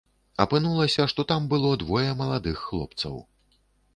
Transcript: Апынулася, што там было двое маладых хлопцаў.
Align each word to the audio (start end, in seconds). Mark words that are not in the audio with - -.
Апынулася, 0.45 1.05
што 1.11 1.25
там 1.33 1.45
было 1.51 1.69
двое 1.83 2.07
маладых 2.21 2.65
хлопцаў. 2.69 3.21